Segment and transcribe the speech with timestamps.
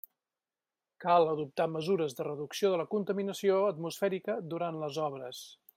[1.03, 5.45] Cal adoptar mesures de reducció de la contaminació atmosfèrica durant les obres.